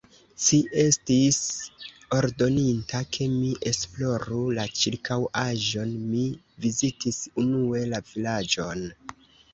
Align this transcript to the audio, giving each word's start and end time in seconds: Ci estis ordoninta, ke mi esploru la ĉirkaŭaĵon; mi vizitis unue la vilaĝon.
Ci 0.43 0.57
estis 0.83 1.35
ordoninta, 2.19 3.01
ke 3.17 3.27
mi 3.35 3.51
esploru 3.73 4.39
la 4.61 4.65
ĉirkaŭaĵon; 4.79 5.95
mi 6.15 6.27
vizitis 6.67 7.21
unue 7.45 7.87
la 7.93 8.01
vilaĝon. 8.13 8.87